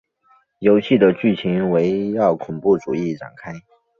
[0.57, 3.53] 游戏的剧情围绕恐怖主义展开。